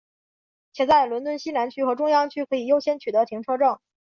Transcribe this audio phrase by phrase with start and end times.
[0.73, 3.77] 且在伦敦西南区和中央区可以优先取得停车证。